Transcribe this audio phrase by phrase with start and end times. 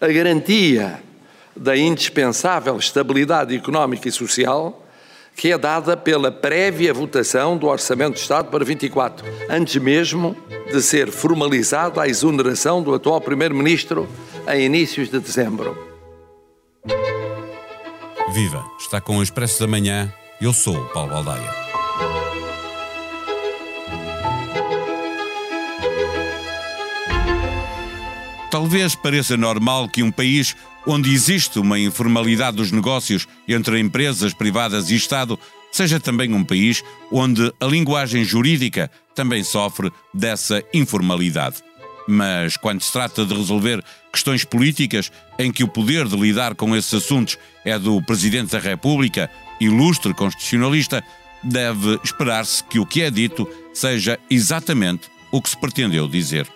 [0.00, 1.02] a garantia
[1.54, 4.86] da indispensável estabilidade económica e social
[5.36, 10.36] que é dada pela prévia votação do Orçamento de Estado para 24, antes mesmo
[10.70, 14.08] de ser formalizada a exoneração do atual Primeiro-Ministro
[14.48, 15.76] em inícios de dezembro.
[18.34, 18.64] Viva!
[18.78, 20.12] Está com o Expresso da Manhã.
[20.40, 21.69] Eu sou o Paulo Baldaia.
[28.50, 34.90] Talvez pareça normal que um país onde existe uma informalidade dos negócios entre empresas privadas
[34.90, 35.38] e Estado
[35.70, 36.82] seja também um país
[37.12, 41.62] onde a linguagem jurídica também sofre dessa informalidade.
[42.08, 46.74] Mas quando se trata de resolver questões políticas em que o poder de lidar com
[46.74, 49.30] esses assuntos é do Presidente da República,
[49.60, 51.04] ilustre constitucionalista,
[51.40, 56.48] deve esperar-se que o que é dito seja exatamente o que se pretendeu dizer.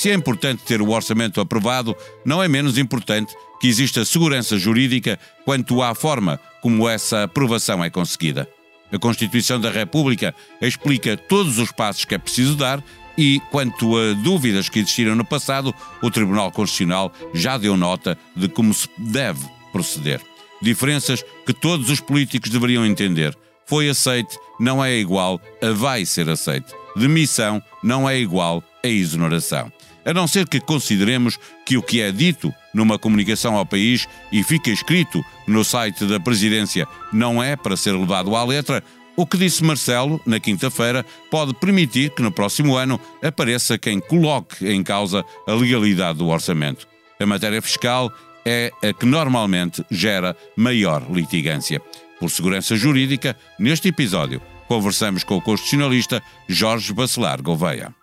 [0.00, 5.18] Se é importante ter o orçamento aprovado, não é menos importante que exista segurança jurídica
[5.44, 8.48] quanto à forma como essa aprovação é conseguida.
[8.90, 12.82] A Constituição da República explica todos os passos que é preciso dar
[13.18, 18.48] e, quanto a dúvidas que existiram no passado, o Tribunal Constitucional já deu nota de
[18.48, 20.22] como se deve proceder.
[20.62, 23.36] Diferenças que todos os políticos deveriam entender.
[23.66, 26.72] Foi aceite não é igual a vai ser aceite.
[26.96, 29.70] Demissão não é igual a exoneração
[30.10, 34.42] a não ser que consideremos que o que é dito numa comunicação ao país e
[34.42, 38.82] fica escrito no site da Presidência não é para ser levado à letra,
[39.16, 44.66] o que disse Marcelo na quinta-feira pode permitir que no próximo ano apareça quem coloque
[44.66, 46.88] em causa a legalidade do orçamento.
[47.20, 48.12] A matéria fiscal
[48.44, 51.80] é a que normalmente gera maior litigância.
[52.18, 57.99] Por segurança jurídica, neste episódio, conversamos com o constitucionalista Jorge Bacelar Gouveia.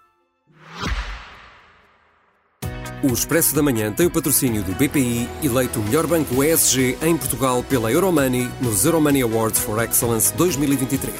[3.04, 7.16] O Expresso da Manhã tem o patrocínio do BPI, eleito o melhor banco ESG em
[7.16, 11.14] Portugal pela Euromoney nos Euromoney Awards for Excellence 2023.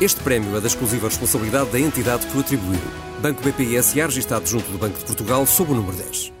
[0.00, 2.80] Este prémio é da exclusiva responsabilidade da entidade que o atribuiu.
[3.20, 6.39] Banco BPI SA registado junto do Banco de Portugal sob o número 10.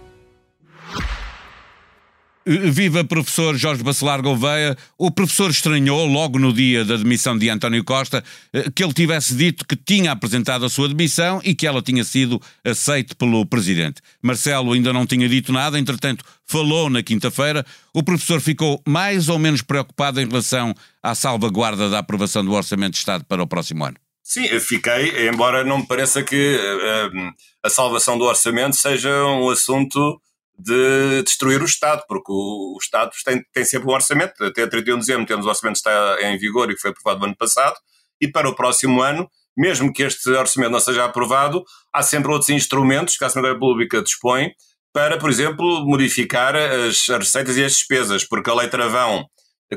[2.46, 4.76] Viva professor Jorge Bacelar Gouveia.
[4.96, 9.34] O professor estranhou logo no dia da demissão de António Costa eh, que ele tivesse
[9.34, 14.00] dito que tinha apresentado a sua demissão e que ela tinha sido aceite pelo presidente.
[14.22, 17.64] Marcelo ainda não tinha dito nada, entretanto falou na quinta-feira.
[17.94, 22.92] O professor ficou mais ou menos preocupado em relação à salvaguarda da aprovação do Orçamento
[22.92, 23.96] de Estado para o próximo ano.
[24.22, 27.32] Sim, fiquei, embora não me pareça que uh,
[27.64, 30.20] a salvação do orçamento seja um assunto
[30.62, 34.94] de destruir o Estado, porque o, o Estado tem, tem sempre um orçamento, até 31
[34.94, 37.36] de dezembro temos o orçamento que está em vigor e que foi aprovado no ano
[37.36, 37.76] passado,
[38.20, 42.50] e para o próximo ano, mesmo que este orçamento não seja aprovado, há sempre outros
[42.50, 44.52] instrumentos que a Assembleia da República dispõe
[44.92, 49.26] para, por exemplo, modificar as, as receitas e as despesas, porque a lei travão,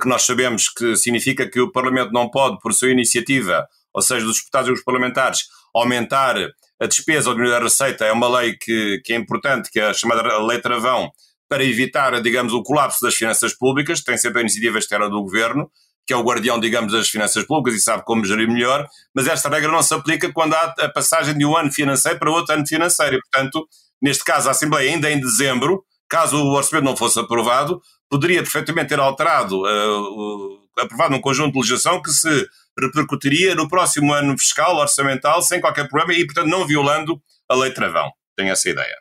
[0.01, 4.25] que nós sabemos que significa que o Parlamento não pode, por sua iniciativa, ou seja,
[4.25, 5.41] dos deputados e dos parlamentares,
[5.73, 6.35] aumentar
[6.81, 9.87] a despesa ou diminuir a receita é uma lei que, que é importante, que é
[9.87, 11.11] a chamada Lei Travão,
[11.49, 15.69] para evitar, digamos, o colapso das finanças públicas, tem sempre a iniciativa externa do governo,
[16.05, 19.49] que é o guardião, digamos, das finanças públicas e sabe como gerir melhor, mas esta
[19.49, 22.67] regra não se aplica quando há a passagem de um ano financeiro para outro ano
[22.67, 23.15] financeiro.
[23.15, 23.67] E, portanto,
[24.01, 28.89] neste caso, a Assembleia, ainda em dezembro, caso o orçamento não fosse aprovado, poderia perfeitamente
[28.89, 32.47] ter alterado, uh, uh, aprovado um conjunto de legislação que se
[32.79, 37.71] repercutiria no próximo ano fiscal, orçamental, sem qualquer problema e, portanto, não violando a lei
[37.71, 38.11] travão.
[38.35, 38.95] Tenho essa ideia.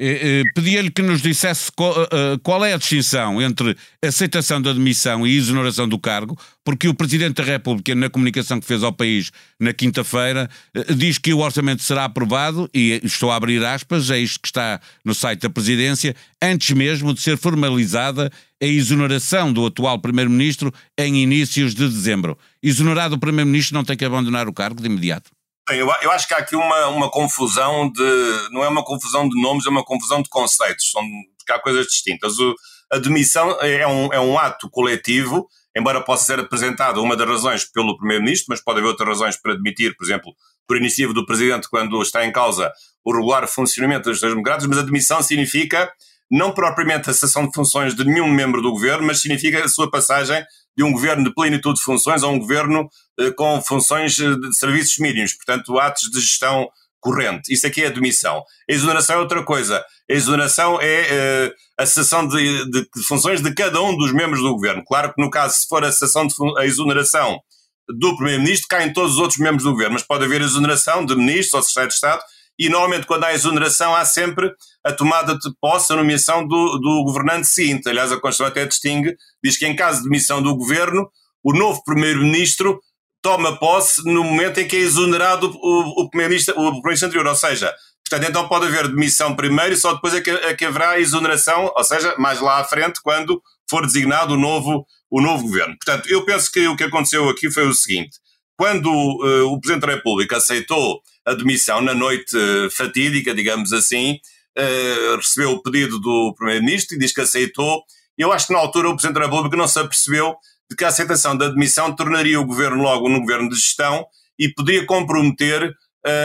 [0.00, 5.26] Eh, eh, pedia-lhe que nos dissesse eh, qual, é a distinção entre aceitação da demissão
[5.26, 9.32] e exoneração do cargo, porque o Presidente da República, na comunicação que fez ao país
[9.58, 10.48] na quinta-feira,
[10.94, 14.80] diz que o orçamento será aprovado, e estou a abrir aspas, é isto que está
[15.04, 18.30] no site da Presidência, antes mesmo de ser formalizada
[18.62, 22.38] a exoneração do atual Primeiro-Ministro em inícios de dezembro.
[22.62, 25.37] Exonerado o Primeiro-Ministro não tem que abandonar o cargo de imediato.
[25.70, 28.48] Eu, eu acho que há aqui uma, uma confusão de.
[28.50, 30.90] Não é uma confusão de nomes, é uma confusão de conceitos.
[30.90, 31.02] São,
[31.38, 32.38] porque há coisas distintas.
[32.38, 32.54] O,
[32.90, 37.64] a demissão é um, é um ato coletivo, embora possa ser apresentada uma das razões
[37.64, 40.32] pelo Primeiro-Ministro, mas pode haver outras razões para demitir, por exemplo,
[40.66, 42.72] por iniciativa do Presidente, quando está em causa
[43.04, 45.90] o regular funcionamento das legislações democráticas, mas a demissão significa
[46.30, 49.90] não propriamente a cessação de funções de nenhum membro do governo, mas significa a sua
[49.90, 50.44] passagem
[50.78, 52.88] de um governo de plenitude de funções a um governo
[53.18, 56.68] eh, com funções eh, de serviços mínimos, portanto, atos de gestão
[57.00, 57.52] corrente.
[57.52, 58.44] Isso aqui é a demissão.
[58.70, 59.84] A exoneração é outra coisa.
[60.08, 64.52] A exoneração é uh, a cessação de, de, funções de cada um dos membros do
[64.52, 64.84] governo.
[64.84, 67.40] Claro que no caso, se for a cessação de a exoneração
[67.88, 71.54] do Primeiro-Ministro, caem todos os outros membros do governo, mas pode haver exoneração de ministros
[71.54, 72.22] ou de Estado
[72.58, 74.52] e normalmente quando há exoneração há sempre
[74.84, 77.88] a tomada de posse, a nomeação do, do governante seguinte.
[77.88, 81.08] Aliás, a Constituição até distingue, diz que em caso de demissão do governo,
[81.44, 82.80] o novo primeiro-ministro
[83.22, 87.74] toma posse no momento em que é exonerado o, o primeiro-ministro primeiro anterior, ou seja,
[88.08, 91.72] portanto, então pode haver demissão primeiro e só depois é que, é que haverá exoneração,
[91.76, 95.76] ou seja, mais lá à frente, quando for designado o novo, o novo governo.
[95.84, 98.18] Portanto, eu penso que o que aconteceu aqui foi o seguinte,
[98.56, 104.18] quando uh, o Presidente da República aceitou a demissão na noite uh, fatídica, digamos assim,
[104.58, 107.82] uh, recebeu o pedido do Primeiro-Ministro e diz que aceitou.
[108.16, 110.36] Eu acho que na altura o Presidente da República não se apercebeu
[110.70, 114.06] de que a aceitação da demissão tornaria o governo logo num governo de gestão
[114.38, 115.74] e poderia comprometer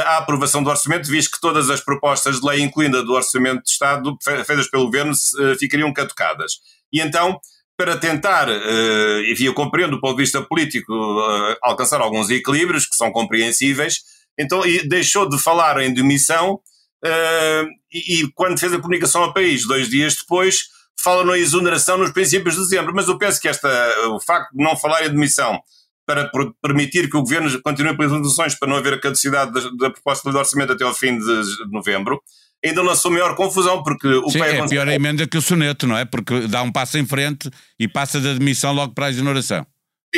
[0.05, 3.63] a aprovação do orçamento, visto que todas as propostas de lei, incluindo a do orçamento
[3.63, 4.15] de Estado,
[4.45, 5.13] feitas pelo governo,
[5.57, 6.53] ficariam caducadas.
[6.91, 7.39] E então
[7.77, 12.85] para tentar, uh, e eu compreendo do ponto de vista político, uh, alcançar alguns equilíbrios
[12.85, 14.01] que são compreensíveis,
[14.37, 16.59] então e deixou de falar em demissão
[17.05, 20.63] uh, e, e, quando fez a comunicação ao país, dois dias depois,
[21.01, 22.93] fala na exoneração nos princípios de dezembro.
[22.95, 23.69] Mas eu penso que esta,
[24.09, 25.59] o facto de não falar em demissão
[26.05, 26.29] para
[26.61, 30.29] permitir que o governo continue pelas resoluções para não haver a caducidade da, da proposta
[30.29, 32.21] de orçamento até ao fim de novembro,
[32.63, 35.87] ainda lançou maior confusão, porque o Sim, vai é pior a emenda que o soneto,
[35.87, 36.05] não é?
[36.05, 37.49] Porque dá um passo em frente
[37.79, 39.65] e passa da demissão logo para a exoneração.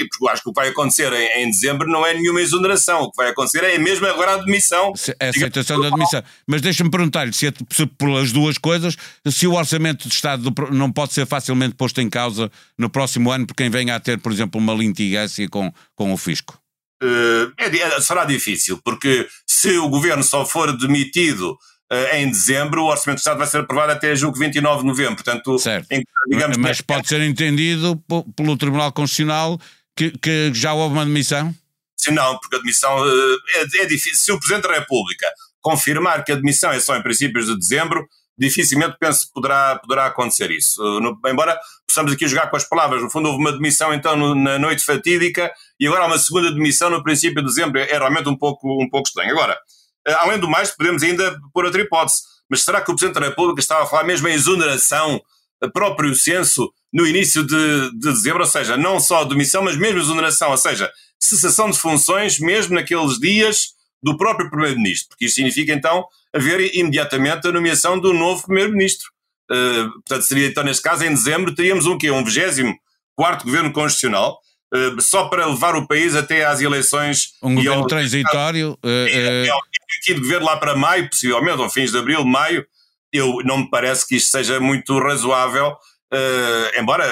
[0.03, 3.03] Porque eu acho que o que vai acontecer em, em, dezembro não é nenhuma exoneração.
[3.03, 4.93] O que vai acontecer é mesmo agora a demissão.
[5.19, 6.23] É a aceitação da demissão.
[6.45, 8.97] Mas deixa-me perguntar-lhe se, é, se pelas duas coisas,
[9.27, 13.47] se o orçamento de Estado não pode ser facilmente posto em causa no próximo ano
[13.47, 16.59] por quem venha a ter, por exemplo, uma litigância com, com o fisco.
[17.03, 21.57] Uh, é, será difícil, porque se o governo só for demitido
[21.91, 25.15] uh, em dezembro, o Orçamento do Estado vai ser aprovado até julgo 29 de novembro.
[25.15, 25.91] Portanto, certo.
[25.91, 28.01] Em, digamos, mas pode ser entendido
[28.35, 29.59] pelo Tribunal Constitucional
[29.95, 31.53] que, que já houve uma demissão?
[31.97, 34.15] Sim, não, porque a demissão uh, é, é difícil.
[34.15, 35.27] Se o Presidente da República
[35.61, 38.07] confirmar que a demissão é só em princípios de dezembro,
[38.37, 40.81] dificilmente penso que poderá, poderá acontecer isso.
[40.81, 41.57] Uh, no, embora
[41.87, 44.83] possamos aqui jogar com as palavras, no fundo houve uma demissão então no, na noite
[44.83, 48.67] fatídica e agora há uma segunda demissão no princípio de dezembro, é realmente um pouco,
[48.81, 49.31] um pouco estranho.
[49.31, 49.57] Agora,
[50.05, 52.23] eh, além do mais, podemos ainda pôr outra hipótese.
[52.49, 55.19] Mas será que o Presidente da República estava a falar mesmo em exoneração,
[55.71, 58.41] próprio censo, no início de, de dezembro?
[58.41, 63.19] Ou seja, não só demissão, mas mesmo exoneração, ou seja, cessação de funções mesmo naqueles
[63.19, 65.09] dias do próprio Primeiro-Ministro.
[65.09, 69.09] Porque isto significa então haver imediatamente a nomeação do novo Primeiro-Ministro.
[69.51, 72.09] Uh, portanto, seria então, neste caso, em dezembro, teríamos um quê?
[72.11, 74.39] Um 24 Governo Constitucional
[74.73, 77.33] eh, só para levar o país até às eleições.
[77.41, 78.77] Um governo ao, transitório.
[78.83, 79.49] É, é,
[80.01, 82.65] aqui de governo lá para maio, possivelmente, ou fins de abril, maio,
[83.15, 85.75] eu, não me parece que isto seja muito razoável.
[86.13, 87.03] Uh, embora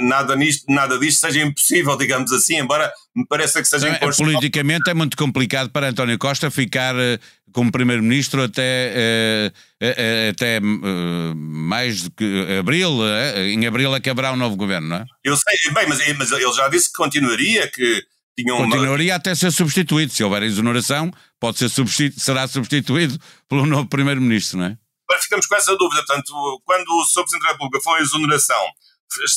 [0.00, 4.90] nada, nisto, nada disto seja impossível, digamos assim, embora me pareça que seja então, Politicamente
[4.90, 7.18] é muito complicado para António Costa ficar uh,
[7.52, 13.00] como Primeiro-Ministro até, uh, até mais do que abril.
[13.36, 15.04] em abril é que haverá um novo governo, não é?
[15.22, 18.02] Eu sei, bem, mas, mas ele já disse que continuaria, que
[18.36, 18.64] tinha uma...
[18.64, 20.12] Continuaria até ser substituído.
[20.12, 23.18] Se houver exoneração, pode ser substitu será substituído
[23.48, 24.78] pelo novo Primeiro-Ministro, não é?
[25.20, 26.04] Ficamos com essa dúvida.
[26.06, 27.22] Portanto, quando o Sr.
[27.22, 28.66] Presidente da República falou em exoneração,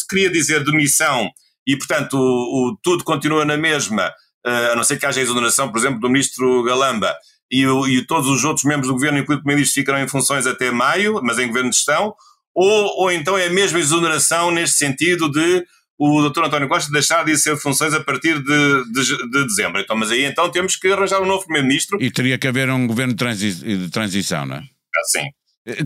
[0.10, 1.30] queria dizer demissão
[1.66, 4.08] e, portanto, o, o, tudo continua na mesma,
[4.46, 7.16] uh, a não ser que haja exoneração, por exemplo, do Ministro Galamba
[7.50, 10.48] e, o, e todos os outros membros do Governo, incluindo o Primeiro-Ministro, ficarão em funções
[10.48, 12.14] até maio, mas em Governo de Gestão,
[12.56, 15.66] ou, ou então é a mesma exoneração neste sentido de
[16.04, 16.46] o Dr.
[16.46, 19.80] António Costa deixar de ser funções a partir de, de, de, dezembro.
[19.80, 22.02] Então, mas aí então temos que arranjar um novo Primeiro-Ministro.
[22.02, 24.60] E teria que haver um governo de, transi de transição, não é?
[24.60, 25.30] Ah, sim.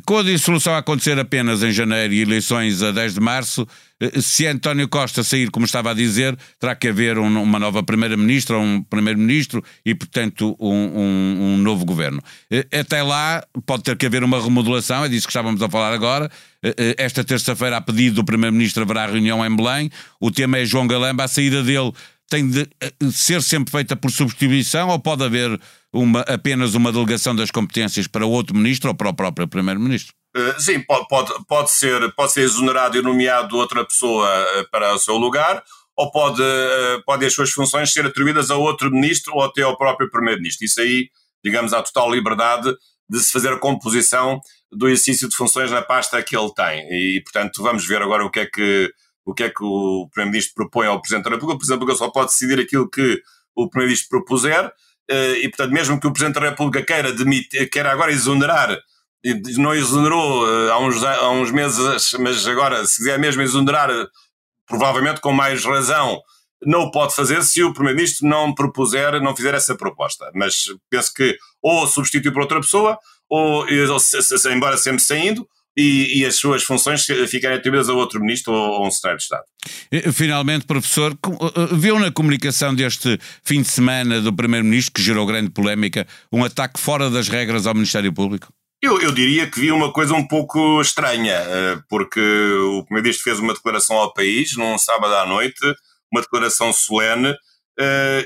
[0.06, 3.68] Com a dissolução a acontecer apenas em janeiro e eleições a 10 de março,
[4.00, 7.84] eh, se António Costa sair, como estava a dizer, terá que haver um, uma nova
[7.84, 12.22] Primeira-Ministra, um Primeiro-Ministro e, portanto, um, um, um, novo governo.
[12.50, 15.92] Eh, até lá pode ter que haver uma remodelação, é disso que estávamos a falar
[15.92, 16.32] agora.
[16.64, 19.92] Eh, esta terça-feira, a pedido do Primeiro-Ministro, haverá reunião em Belém.
[20.22, 21.92] O tema é João Galamba, a saída dele
[22.30, 22.68] tem de
[23.12, 25.60] ser sempre feita por substituição ou pode haver
[25.96, 30.14] uma, apenas uma delegação das competências para outro ministro ou para o próprio primeiro-ministro?
[30.36, 34.94] Uh, sim, pode, pode, pode, ser, pode ser exonerado e nomeado outra pessoa uh, para
[34.94, 35.64] o seu lugar,
[35.96, 39.78] ou pode, uh, podem as suas funções ser atribuídas a outro ministro ou até ao
[39.78, 40.66] próprio primeiro-ministro.
[40.66, 41.10] Isso aí,
[41.44, 42.76] digamos, há total liberdade
[43.10, 46.86] de se fazer a composição do exercício de funções na pasta que ele tem.
[46.92, 48.92] E, portanto, vamos ver agora o que é que
[49.26, 51.56] o que é que o Primeiro-Ministro propõe ao Presidente da República.
[51.56, 53.22] O Presidente da República só pode decidir aquilo que
[53.56, 54.72] o Primeiro-Ministro propuser, eh,
[55.10, 58.78] e, portanto, mesmo que o Presidente da República queira, demitir, queira agora exonerar,
[59.58, 63.90] não exonerou eh, há uns, há uns meses, mas agora, se quiser mesmo exonerar,
[64.68, 66.22] provavelmente com mais razão,
[66.64, 70.30] não o pode fazer se o Primeiro-Ministro não propuser, não fizer essa proposta.
[70.34, 72.98] Mas penso que ou substitui por outra pessoa,
[73.30, 78.54] ou, ou embora sempre saindo, e, e, as suas funções ficarem atribuídas a outro ministro
[78.54, 80.14] ou a um secretário de Estado.
[80.14, 85.26] Finalmente, professor, eh, eh, viu na comunicação deste fim de semana do Primeiro-Ministro, que gerou
[85.26, 88.48] grande polémica, um ataque fora das regras ao Ministério Público?
[88.82, 93.40] Eu, eu diria que vi uma coisa um pouco estranha, eh, porque o Primeiro-Ministro fez
[93.40, 95.60] uma declaração ao país num sábado à noite,
[96.12, 97.36] uma declaração solene,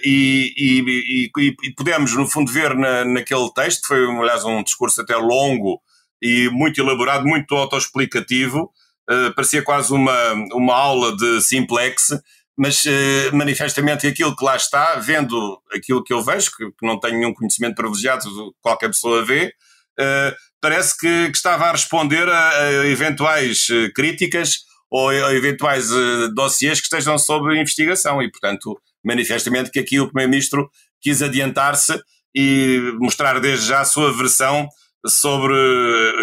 [0.04, 5.02] e, e, e, e pudemos, no fundo, ver na, naquele texto, foi, aliás, um discurso
[5.02, 5.82] até longo,
[6.22, 8.72] e muito elaborado, muito autoexplicativo,
[9.10, 12.12] uh, parecia quase uma, uma aula de simplex,
[12.58, 17.00] mas uh, manifestamente aquilo que lá está, vendo aquilo que eu vejo, que, que não
[17.00, 18.30] tenho nenhum conhecimento privilegiado,
[18.62, 19.54] qualquer pessoa vê,
[20.00, 26.34] uh, parece que, que, estava a responder a, a eventuais críticas ou a eventuais uh,
[26.34, 28.22] dossiês que estejam sob investigação.
[28.22, 30.70] E, portanto, manifestamente que aqui o Primeiro-Ministro
[31.02, 32.02] quis adiantar-se
[32.36, 34.68] e mostrar desde já a sua versão
[35.08, 35.54] sobre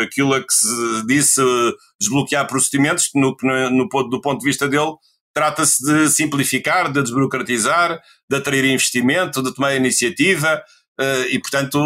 [0.02, 1.40] aquilo a que se disse
[1.98, 4.92] desbloquear procedimentos, no, no, no, do ponto de vista dele,
[5.32, 10.62] trata-se de simplificar, de desburocratizar, de atrair investimento, de tomar iniciativa,
[11.00, 11.78] uh, e portanto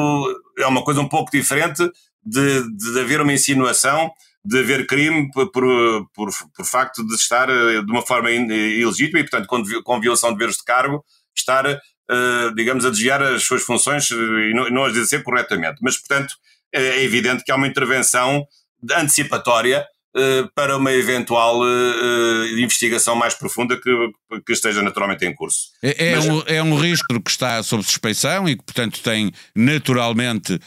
[0.59, 1.83] é uma coisa um pouco diferente
[2.25, 4.13] de, de haver uma insinuação,
[4.45, 9.25] de haver crime por, por, por facto de estar uh, de uma forma ilegítima e,
[9.25, 11.05] portanto, com, com violação de deveres de cargo,
[11.37, 15.79] estar, uh, digamos, a desviar as suas funções e não as exercer corretamente.
[15.83, 16.35] Mas, portanto,
[16.73, 18.47] é, evidente que há uma intervenção
[18.93, 19.87] antecipatória
[20.17, 24.13] uh, para uma eventual uh, investigação mais profunda que,
[24.47, 25.71] que, esteja naturalmente em curso.
[25.83, 29.33] É, é, Mas, um, é um risco que está sob suspeição e que, portanto, tem
[29.55, 30.59] naturalmente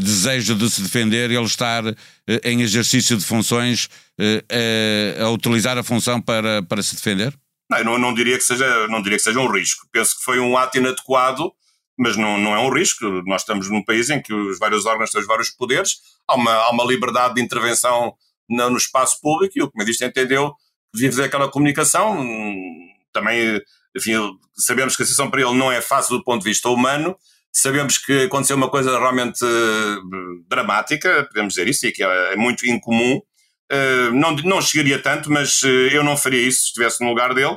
[0.00, 1.82] desejo de se defender e ele estar
[2.42, 3.90] em exercício de funções
[5.20, 7.34] a utilizar a função para, para se defender?
[7.70, 9.86] Não, eu não, não, diria que seja, não diria que seja um risco.
[9.92, 11.52] Penso que foi um ato inadequado
[11.98, 13.04] mas não, não é um risco.
[13.26, 16.52] Nós estamos num país em que os vários órgãos têm os vários poderes, há uma,
[16.52, 18.14] há uma liberdade de intervenção
[18.48, 20.56] no, no espaço público e o Primeiro-Ministro entendeu que
[20.94, 22.24] devia fazer aquela comunicação.
[23.12, 23.60] Também,
[23.96, 24.12] enfim,
[24.56, 27.16] sabemos que a situação para ele não é fácil do ponto de vista humano,
[27.52, 32.36] sabemos que aconteceu uma coisa realmente uh, dramática, podemos dizer isso, e que é, é
[32.36, 33.22] muito incomum.
[33.72, 37.32] Uh, não, não chegaria tanto, mas uh, eu não faria isso se estivesse no lugar
[37.32, 37.56] dele,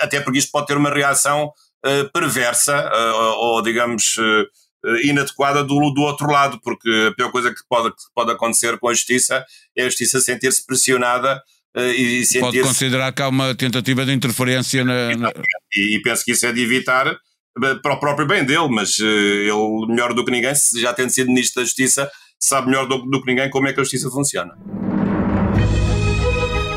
[0.00, 1.65] até porque isto pode ter uma reação eh,
[2.12, 7.60] perversa eh, ou, digamos, eh, inadequada do, do outro lado, porque a pior coisa que
[7.68, 9.44] pode, que pode acontecer com a justiça
[9.76, 11.42] é a justiça sentir-se pressionada
[11.76, 12.40] e sentir-se.
[12.40, 15.14] Pode considerar que há uma tentativa de interferência na.
[15.16, 15.32] na...
[15.74, 17.18] E, e, penso que isso é de evitar
[17.82, 21.60] para o próprio bem dele, mas ele, melhor do que ninguém, já tendo sido Ministro
[21.60, 24.56] da Justiça, sabe melhor do, do que ninguém como é que a justiça funciona.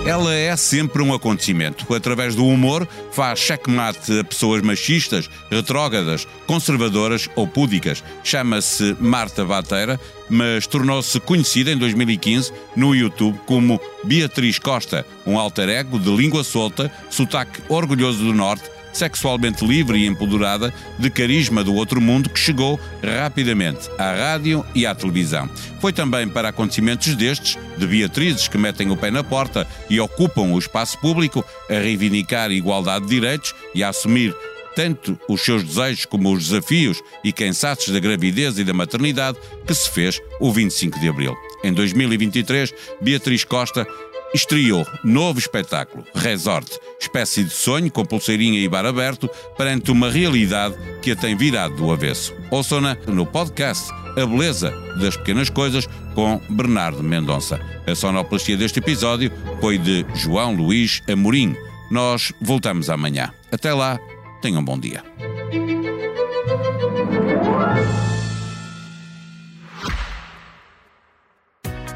[0.10, 1.94] Ela é sempre um acontecimento.
[1.94, 8.04] Através do humor, faz checkmate a pessoas machistas, retrógradas, conservadoras ou púdicas.
[8.24, 15.70] Chama-se Marta Bateira, mas tornou-se conhecida em 2015 no YouTube como Beatriz Costa, um alter
[15.70, 21.76] ego de língua solta, sotaque orgulhoso do Norte sexualmente livre e empoderada, de carisma do
[21.76, 25.50] outro mundo que chegou rapidamente à rádio e à televisão.
[25.80, 30.52] Foi também para acontecimentos destes, de Beatrizes que metem o pé na porta e ocupam
[30.54, 34.36] o espaço público, a reivindicar igualdade de direitos e a assumir
[34.76, 39.74] tanto os seus desejos como os desafios e cansaços da gravidez e da maternidade, que
[39.74, 41.36] se fez o 25 de abril.
[41.64, 43.86] Em 2023, Beatriz Costa
[44.34, 50.76] estreou novo espetáculo, Resort, espécie de sonho com pulseirinha e bar aberto, perante uma realidade
[51.02, 52.34] que a tem virado do avesso.
[52.52, 57.60] Ouçam-na no podcast A Beleza das Pequenas Coisas com Bernardo Mendonça.
[57.88, 61.56] A sonoplastia deste episódio foi de João Luís Amorim.
[61.90, 63.34] Nós voltamos amanhã.
[63.52, 64.00] Até lá,
[64.42, 65.04] tenham um bom dia.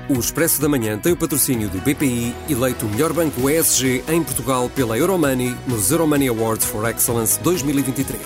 [0.09, 4.21] O Expresso da Manhã tem o patrocínio do BPI, eleito o melhor banco ESG em
[4.21, 8.19] Portugal pela Euromoney nos Euromoney Awards for Excellence 2023.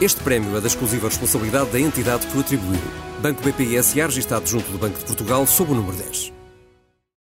[0.00, 2.80] Este prémio é da exclusiva responsabilidade da entidade que o atribuiu.
[3.20, 6.39] Banco BPI SA registado junto do Banco de Portugal sob o número 10.